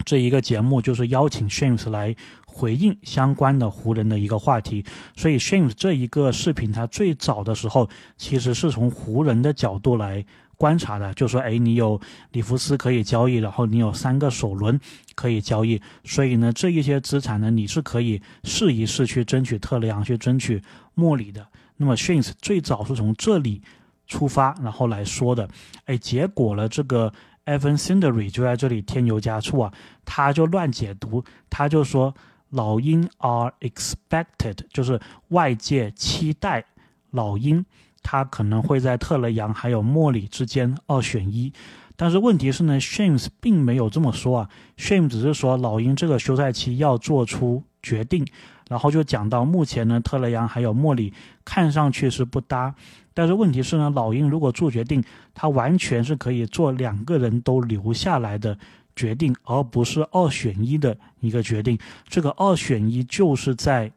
[0.04, 2.16] 这一个节目就是邀请 James 来。
[2.54, 4.86] 回应相关的湖人的一个话题，
[5.18, 10.24] 所以 Shames 这一个视频，他最早的时候其实是从湖人的角度来
[10.56, 12.00] 观察的，就说，哎，你有
[12.32, 14.80] 里弗斯可以交易，然后你有三个首轮
[15.16, 20.62] 可以交易，所以呢，这一些资产呢，你是可以试一试去争取特雷昂，去争取
[20.94, 21.46] 莫里的。
[21.76, 23.62] 那么，shines 最早是从这里
[24.08, 25.50] 出发，然后来说的，
[25.86, 27.12] 哎，结果了这个
[27.46, 29.74] Evan Cindery 就在这里添油加醋啊，
[30.06, 32.14] 他就乱解读，他就说。
[32.54, 36.64] 老鹰 are expected，就是外界期待
[37.10, 37.66] 老鹰，
[38.04, 41.52] 他可能会在特雷杨还有莫里之间二选一。
[41.96, 48.24] 但是问题是呢，Shames 并没有这么说啊，Shames 只是说老鹰这个休赛期要做出决定，
[48.70, 51.12] 然后就讲到目前呢，特雷杨还有莫里
[51.44, 52.76] 看上去是不搭，
[53.16, 58.58] 但是问题是呢，老鹰如果做决定，他完全是可以做两个人都留下来的。
[58.96, 61.78] 决定，而不是二选一的一个决定。
[62.08, 63.92] 这个二选一就是在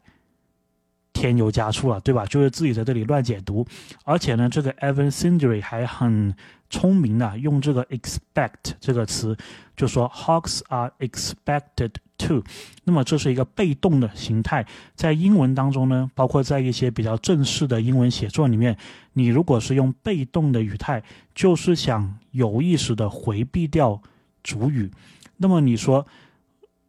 [1.13, 2.25] 添油加醋了，对吧？
[2.25, 3.65] 就是自己在这里乱解读。
[4.05, 6.35] 而且呢，这个 Evan Sindry 还很
[6.69, 9.35] 聪明的用这个 expect 这个词，
[9.75, 12.43] 就说 Hawks are expected to。
[12.83, 18.77] 那么这是一个被动的形态，在英文当中呢，包括在一些比较正式的英文写作里面，
[19.13, 21.01] 你如果是用被动的语态，
[21.33, 23.99] 就是想有意识的回避掉。
[24.47, 24.89] 主语，
[25.35, 26.07] 那么你说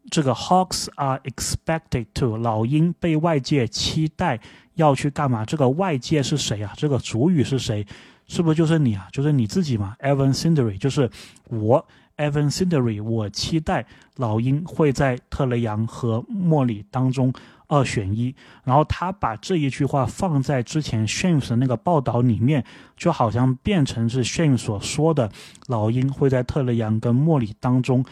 [0.09, 4.38] 这个 Hawks are expected to 老鹰被外界期待
[4.75, 5.44] 要去干嘛？
[5.44, 6.73] 这个外界是谁啊？
[6.77, 7.85] 这个主语是谁？
[8.29, 9.09] 是不是就是你啊？
[9.11, 11.11] 就是你自己嘛？Evan Cindery 就是
[11.49, 11.85] 我
[12.16, 17.33] ，Evan Cindery，我期待老鹰会在特雷杨和莫里当中
[17.69, 18.35] 二选一。
[18.65, 22.65] 然后他把这一句话放在之前 Shane 的那个报道里面，
[22.97, 25.31] 就好像变成是 Shane 所说的，
[25.69, 28.05] 老鹰会在特雷杨跟莫里当中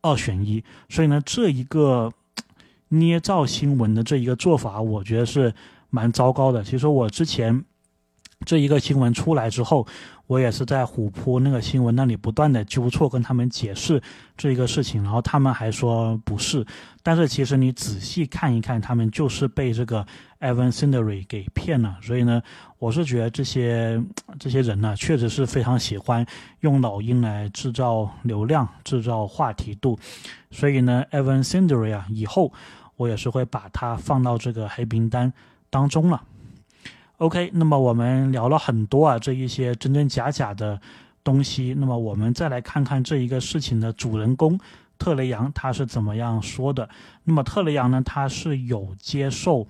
[0.00, 0.64] 二选一。
[0.88, 2.10] 所以呢，这一个
[2.88, 5.52] 捏造新闻的这一个做法，我觉得是
[5.90, 6.64] 蛮糟糕的。
[6.64, 7.64] 其实我之前。
[8.46, 9.86] 这一个新闻出来之后，
[10.26, 14.00] 我也是在虎扑那个新闻那里不断的纠错，跟他们解释
[14.36, 16.64] 这一个事情，然后他们还说不是，
[17.02, 20.06] 但是其实你仔细看一看，他们就是被这个
[20.40, 21.98] Evan c i n d e r y 给骗了。
[22.00, 22.42] 所以呢，
[22.78, 24.02] 我是觉得这些
[24.38, 26.24] 这些人呢，确实是非常喜欢
[26.60, 29.98] 用老鹰来制造流量、制造话题度。
[30.50, 32.50] 所以呢，Evan c i n d e r y 啊，以后
[32.96, 35.30] 我也是会把它放到这个黑名单
[35.68, 36.22] 当中了。
[37.20, 40.80] OK，那么我们聊了很多啊，这一些真真假假的
[41.22, 41.74] 东西。
[41.76, 44.58] 那么我们再来看看这一个事情的主人公
[44.98, 46.88] 特雷杨他是怎么样说的。
[47.24, 49.68] 那么特雷杨呢，他是有接受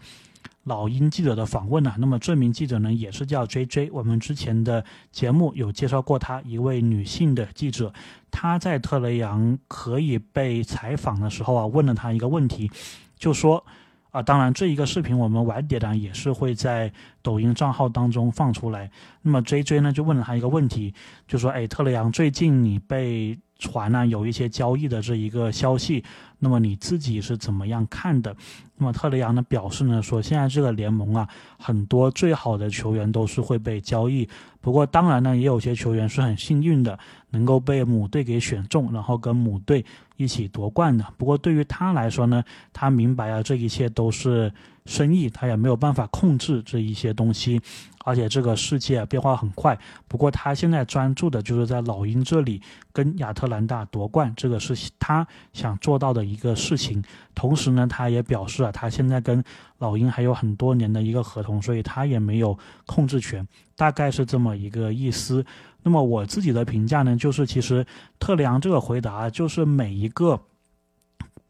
[0.62, 1.92] 老鹰记者的访问的。
[1.98, 3.90] 那么这名记者呢，也是叫 JJ。
[3.92, 7.92] 我们之前的节目有介绍过他，一位女性的记者。
[8.30, 12.70] 她在特雷杨可以被采访的时候啊，问了他一个问题，
[13.18, 13.66] 就说。
[14.10, 16.92] 啊，当然，这一个视频我们晚点呢也是会在
[17.22, 18.90] 抖音账号当中放出来。
[19.22, 20.92] 那么 J J 呢就问了他一个问题，
[21.28, 26.02] 就说：“哎，特雷杨，最近你被传呢有一些交易的这一个消息，
[26.40, 28.34] 那么你自己是怎么样看的？”
[28.76, 34.28] 那么特雷杨呢表示呢说：“现在这个联盟啊，很多最好的球员都是会被交易。
[34.60, 36.98] 不过当然呢，也有些球员是很幸运的，
[37.30, 39.84] 能够被母队给选中，然后跟母队。”
[40.22, 41.04] 一起夺冠的。
[41.16, 44.52] 不过对于他来说呢，他明白啊，这一切都是
[44.84, 47.60] 生意，他也没有办法控制这一些东西。
[48.02, 49.78] 而且这个世界变化很快。
[50.08, 52.60] 不过他现在专注的就是在老鹰这里
[52.94, 57.04] 跟亚特兰大夺冠，这个是他想做到的一个事情。
[57.34, 59.44] 同时呢，他也表示啊，他现在跟
[59.78, 65.44] 老鹰还有很多年的一个合同，所以他也没有控制权，大概是这么一个意思。
[65.82, 67.86] 那么我自己的评价呢，就是其实
[68.18, 70.40] 特良这个回答，就是每一个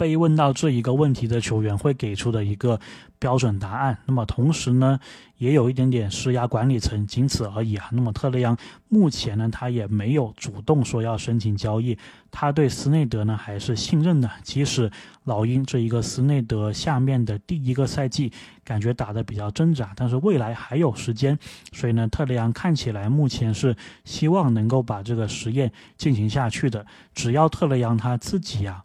[0.01, 2.81] 被问到这一个问题的球员会给出的一个
[3.19, 3.99] 标准答案。
[4.07, 4.99] 那么同时呢。
[5.41, 7.89] 也有一点点施压管理层，仅此而已啊。
[7.93, 8.55] 那么特雷杨
[8.91, 11.97] 目前呢，他也没有主动说要申请交易，
[12.31, 14.31] 他对斯内德呢还是信任的。
[14.43, 14.91] 即使
[15.25, 18.31] 老鹰这一个斯内德下面的第一个赛季
[18.63, 21.39] 感觉打得比较挣扎，但是未来还有时间，
[21.73, 26.85] 所以呢，特雷杨看起来目前是希望能够把这个实验进行下去的。
[27.15, 28.85] 只要特雷杨他自己啊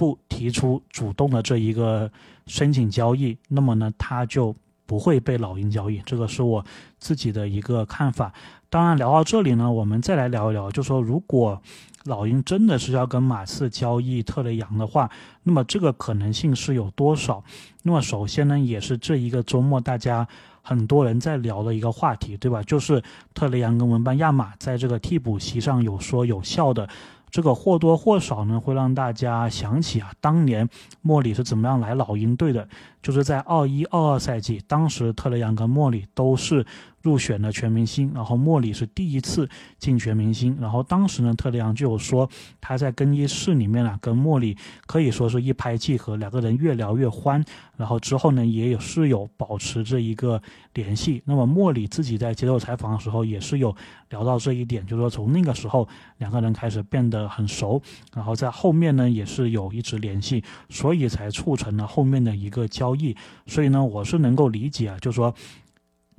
[0.00, 2.10] 不提出主动的这一个
[2.46, 4.56] 申请交易，那么呢，他就。
[4.86, 6.66] 不会被老鹰交易，这个是我
[6.98, 8.32] 自己的一个看法。
[8.68, 11.62] 当然，聊到这里呢，我们再来聊一聊，就说如果
[12.06, 15.08] 老鹰真的是要跟马刺交易特雷杨的话，
[15.44, 17.44] 那么这个可能性是有多少？
[17.84, 20.26] 那么首先呢，也是这一个周末大家
[20.60, 22.60] 很多人在聊的一个话题，对吧？
[22.64, 23.00] 就是
[23.32, 26.88] 特雷杨跟文班亚马在这个替补席上有说有笑的。
[27.30, 30.68] 这个或多或少呢，会让大家想起啊，当年
[31.00, 32.68] 莫里是怎么样来老鹰队的，
[33.02, 36.66] 就是在二一二二赛季，当时特雷杨跟莫里都是。
[37.02, 42.28] 入选了全明星，然后莫里是第一次进全明星，然后当时呢，特雷杨就有说
[42.60, 47.42] 他在更衣室里面啊，跟莫里可以说是一拍即合，两个人越聊越欢，
[47.76, 50.40] 然后之后呢，也有是有保持着一个
[50.74, 51.22] 联系。
[51.24, 53.74] 那么莫里自己在接受采访的时候也是有
[54.10, 57.80] 聊到这一点，就是说从那个时候两个人开始变得很熟，
[58.14, 63.16] 然后在后面呢也是有一直联系，所以才促成了后面的一个交易。
[63.46, 65.34] 所以呢，我是能够理解啊，就是说。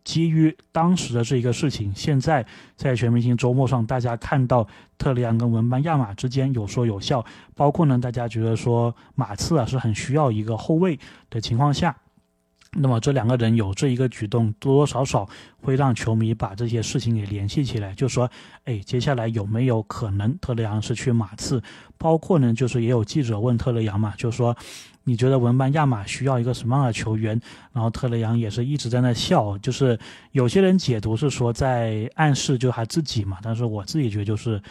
[0.03, 11.95] 基于当时的这一个事情，现在在全明星周末上，大家看到特里昂跟文班亚马之间有说有笑，包括呢，大家觉得说马刺啊是很需要一个后卫的情况下。
[12.77, 15.27] 那么这两个人有这一个举动，多多少少
[15.61, 18.31] 会让球迷把这些事情给联系起来，就说，
[18.63, 21.61] 哎，接下来有没有可能特雷杨是去马刺？
[21.97, 24.55] 包括呢，就是也有记者问特雷杨嘛，就说，
[25.03, 27.37] 你觉得文班亚马需要一个什么样的球员？
[27.73, 29.99] 然后特雷杨也是一直在那笑，就是
[30.31, 34.61] 有些人解读是说在暗示就他自己嘛，但是我自己觉得就是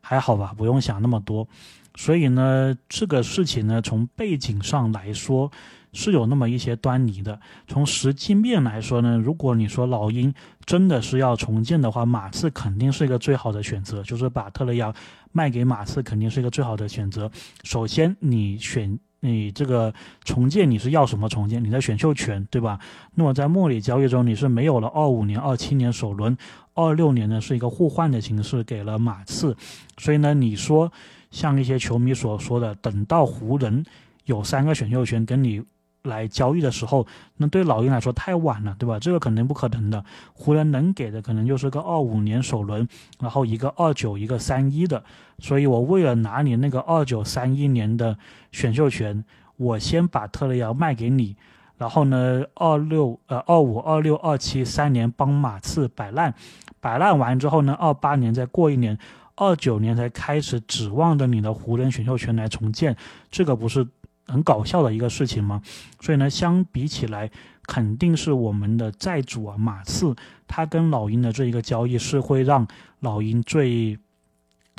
[0.00, 1.46] 还好吧，不用想那么多。
[1.94, 5.52] 所以呢，这个事情呢，从背景上来说。
[5.92, 7.38] 是有那么一些端倪的。
[7.66, 10.32] 从实际面来说呢，如果你说老鹰
[10.64, 14.94] 真的是要重建的话，马刺肯定是一个最好的选择，就是把特雷杨
[15.32, 17.30] 卖给马刺肯定是一个最好的选择。
[17.64, 19.92] 首先，你选你这个
[20.24, 21.62] 重建，你是要什么重建？
[21.62, 22.78] 你的选秀权，对吧？
[23.14, 26.36] 那么在莫里交易中，你是没有了二五年、二七年首轮，
[26.74, 29.56] 二六年呢是一个互换的形式给了马刺。
[29.98, 30.92] 所以呢，你说
[31.30, 33.84] 像一些球迷所说的，等到湖人
[34.24, 35.60] 有三个选秀权跟你。
[36.02, 38.98] 来交易的时候，那对老鹰来说太晚了，对吧？
[38.98, 40.02] 这个肯定不可能的。
[40.32, 42.88] 湖人能给的可能就是个二五年首轮，
[43.18, 45.02] 然后一个二九，一个三一的。
[45.38, 48.16] 所以我为了拿你那个二九三一年的
[48.50, 49.24] 选秀权，
[49.56, 51.36] 我先把特雷杨卖给你，
[51.76, 56.34] 然后呢，二六呃二五二六二七三年帮马刺摆烂，
[56.80, 58.98] 摆烂完之后呢，二八年再过一年，
[59.34, 62.96] 二九年才开始指望着你的湖人选秀权来重建，
[63.30, 63.86] 这个不是。
[64.30, 65.60] 很搞笑的一个事情嘛，
[66.00, 67.28] 所以呢，相比起来，
[67.66, 70.14] 肯定是我们的债主啊，马刺，
[70.46, 72.66] 他跟老鹰的这一个交易是会让
[73.00, 73.98] 老鹰最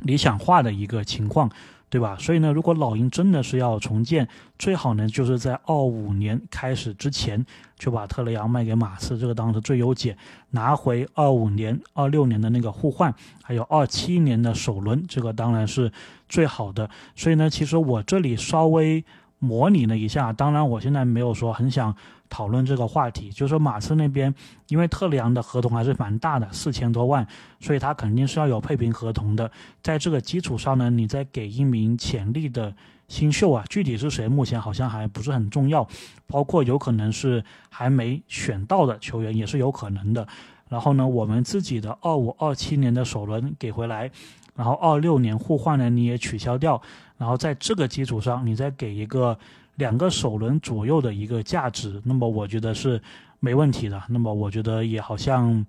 [0.04, 1.50] 理想化的一个情况，
[1.90, 2.16] 对吧？
[2.18, 4.28] 所以呢，如果老鹰真的是要重建，
[4.58, 7.46] 最好呢就是在二五年开始之前
[7.78, 10.18] 就把特雷杨卖给马刺，这个当时最优解，
[10.52, 15.92] 拿回二五年、二六年的那个互换，还有二七年的首轮，这个当然是
[16.30, 16.90] 最好的。
[17.16, 19.04] 所以呢，其实我这里稍微。
[19.42, 21.94] 模拟了一下，当然我现在没有说很想
[22.30, 23.32] 讨论这个话题。
[23.32, 24.34] 就是说马刺那边，
[24.68, 27.28] 因为特里昂的合同还是蛮大的，四千多万，
[27.60, 29.52] 所以他肯定是要有配平合同的。
[29.82, 32.72] 在这个基础上呢，你再给一名潜力的
[33.08, 35.88] 新秀啊，具体是谁，目前好像还不是很重要。
[36.28, 40.28] 包括有可能是还没选到的球员，也是有可能的。
[40.70, 44.12] 然后呢，我们自己的二五二七年的首轮给回来。
[44.54, 46.80] 然后二六年互换呢，你也取消掉，
[47.18, 49.38] 然后在这个基础上，你再给一个
[49.76, 53.02] 两个首轮左右的一个价值，那么我觉得是
[53.40, 54.04] 没问题的。
[54.10, 55.66] 那么我觉得也好像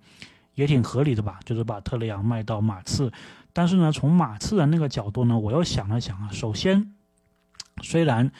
[0.56, 3.10] 也挺合理的吧，就是把特雷杨卖到马刺。
[3.52, 6.92] 但是呢，从马刺的那个角度呢，我又想了想啊，首先
[7.82, 8.30] 虽然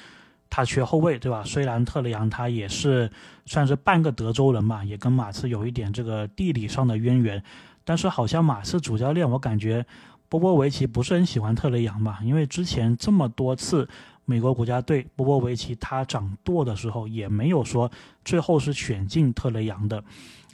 [0.51, 1.45] 他缺后卫，对吧？
[1.45, 3.11] 虽然特雷杨他也是
[3.47, 7.43] 算是半个德州人嘛，也跟马刺有一点这个地理上的渊源，
[7.85, 9.87] 但是好像马刺主教练我感觉。
[10.33, 12.21] 波波维奇不是很喜欢特雷杨吧？
[12.25, 13.87] 因为之前这么多次
[14.25, 17.91] 美国国家队，波波维奇他掌舵的时候也没有说
[18.25, 20.03] 最后是选进特雷杨的。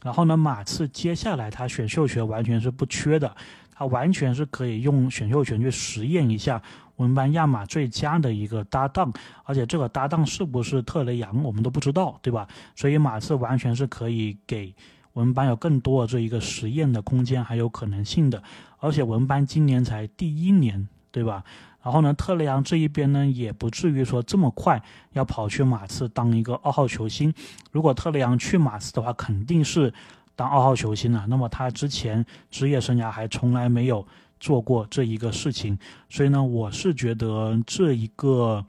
[0.03, 3.33] 然后呢，马刺接下来他选秀权完全是不缺的，
[3.73, 6.61] 他完全是可以用选秀权去实验一下
[6.97, 9.13] 文班亚马最佳的一个搭档，
[9.45, 12.49] 而且这个搭档是不是特雷杨我们都不知道，对吧？
[12.75, 14.75] 所以马刺完全是可以给。
[15.15, 18.41] 文班有更多的这一个实验的空间，还有可能性的，
[18.79, 21.45] 而且文班今年才第一年，对吧？
[21.83, 27.33] 然后呢，特雷杨这一边呢，也不至于说这么快要跑去马刺当一个二号球星。
[27.71, 29.93] 如果特雷杨去马刺的话，肯定是
[30.35, 31.25] 当二号球星了。
[31.29, 34.07] 那么他之前职业生涯还从来没有
[34.41, 35.79] 做过这一个事情，
[36.11, 38.65] 所以呢，我是觉得这一个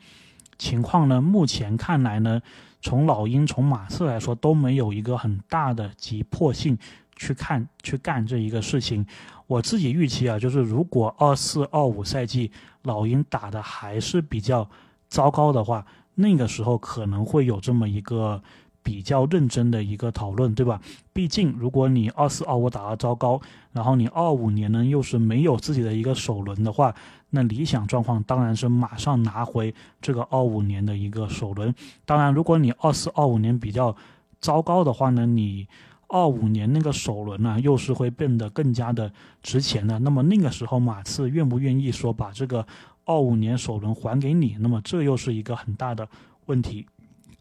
[0.58, 2.42] 情况呢，目前看来呢。
[2.82, 6.78] 从老鹰、从马刺来说，都没有一个很大的急迫性
[7.14, 9.06] 去看、去干这一个事情。
[9.50, 12.52] 我自己预期啊，就是如果二四、二五赛季
[12.84, 14.70] 老鹰打的还是比较
[15.10, 15.84] 糟糕的话，
[16.14, 18.40] 那个时候可能会有这么一个。
[18.82, 20.82] 比较认真的一个讨论，对吧？
[21.14, 23.40] 毕竟，如果你二四二五打得糟糕，
[23.74, 26.96] 然后你二五年呢又是没有自己的一个首轮的话，
[27.30, 31.76] 那理想状况当然是马上拿回这个二五年的一个首轮。
[32.06, 33.96] 当然，如果你二四二五年比较
[34.40, 35.68] 糟糕的话呢，你
[36.10, 39.98] 二五年那个首轮呢又是会变得更加的值钱的。
[40.00, 42.66] 那么那个时候，马刺愿不愿意说把这个
[43.06, 44.58] 二五年首轮还给你？
[44.60, 46.08] 那么这又是一个很大的
[46.48, 46.86] 问题，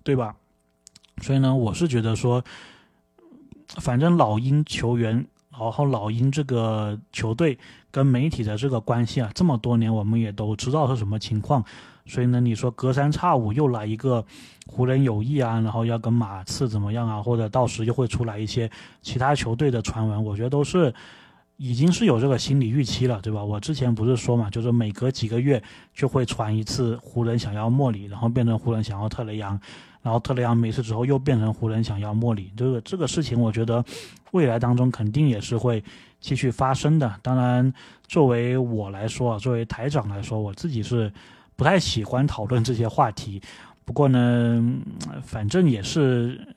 [0.04, 0.36] 对吧？
[1.22, 2.44] 所以呢，我是觉得说，
[3.80, 7.58] 反正老鹰球员，然后老鹰这个球队
[7.90, 11.64] 跟媒体的这个关系啊，这么多年我们也都知道是什么情况。
[12.08, 14.24] 所以呢，你说隔三差五又来一个
[14.66, 18.70] 湖人有意啊，然后要跟马刺怎么样啊，或者到时又会出来一些
[19.02, 20.92] 其他球队的传闻，我觉得都是
[21.58, 23.44] 已经是有这个心理预期了，对吧？
[23.44, 25.62] 我之前不是说嘛，就是每隔几个月
[25.94, 29.60] 就会传一次湖人想要莫里，然后变成湖人想要特雷杨。
[30.00, 33.84] 然后特雷杨没事之后又变成湖人想要莫里，这个这个事情我觉得
[34.30, 35.82] 未来当中肯定也是会
[36.20, 37.12] 继续发生的。
[37.20, 37.70] 当然，
[38.06, 41.12] 作为我来说啊，作为台长来说，我自己是
[41.58, 43.42] 不太喜欢讨论这些话题。
[43.84, 44.62] 不过呢，
[45.22, 46.54] 反正也是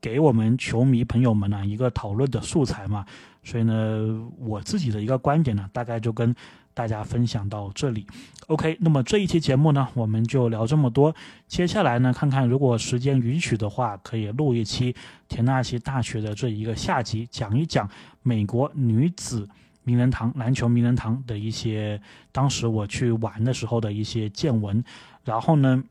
[0.00, 3.04] 给我们球迷朋友们呢一个讨论的素材嘛。
[3.42, 6.34] 所以呢，我自己的一个观点呢，大概就跟。
[6.72, 8.06] 大家分享到这里
[8.46, 8.78] ，OK。
[8.80, 11.14] 那么这一期节目呢，我们就聊这么多。
[11.48, 14.94] 接下来呢，看看如果时间允许的话，可以录一期
[15.28, 17.90] 田纳西大学的这一个下集，讲一讲
[18.22, 19.46] 美国女子
[19.82, 22.00] 名人堂篮球名人堂的一些
[22.32, 24.82] 当时我去玩的时候的一些见闻。
[25.24, 25.82] 然后呢，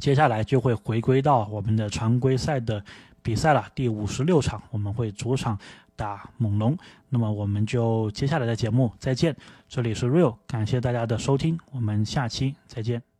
[0.00, 2.84] 接下来就会回归到我们的常规赛的
[3.22, 5.58] 比赛了，第五十六场，我们会主场。
[5.98, 6.78] 打猛龙，
[7.08, 9.34] 那么我们就接下来的节目再见。
[9.68, 13.17] 这里是 Real，感谢大家的收听，我们下期再见。